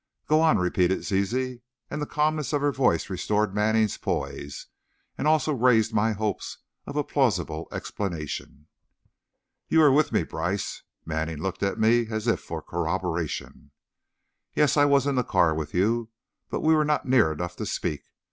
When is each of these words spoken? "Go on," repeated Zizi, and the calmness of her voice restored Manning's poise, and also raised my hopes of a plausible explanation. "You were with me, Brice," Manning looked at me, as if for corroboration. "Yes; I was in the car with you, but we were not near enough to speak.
"Go 0.25 0.41
on," 0.41 0.57
repeated 0.57 1.03
Zizi, 1.03 1.61
and 1.87 2.01
the 2.01 2.07
calmness 2.07 2.53
of 2.53 2.61
her 2.61 2.71
voice 2.71 3.07
restored 3.07 3.53
Manning's 3.53 3.99
poise, 3.99 4.65
and 5.15 5.27
also 5.27 5.53
raised 5.53 5.93
my 5.93 6.11
hopes 6.13 6.57
of 6.87 6.95
a 6.95 7.03
plausible 7.03 7.67
explanation. 7.71 8.65
"You 9.69 9.77
were 9.77 9.91
with 9.91 10.11
me, 10.11 10.23
Brice," 10.23 10.81
Manning 11.05 11.37
looked 11.37 11.61
at 11.61 11.77
me, 11.79 12.07
as 12.07 12.25
if 12.25 12.39
for 12.39 12.63
corroboration. 12.63 13.69
"Yes; 14.55 14.75
I 14.75 14.85
was 14.85 15.05
in 15.05 15.13
the 15.13 15.23
car 15.23 15.53
with 15.53 15.71
you, 15.71 16.09
but 16.49 16.61
we 16.61 16.73
were 16.73 16.83
not 16.83 17.05
near 17.07 17.31
enough 17.31 17.55
to 17.57 17.67
speak. 17.67 18.05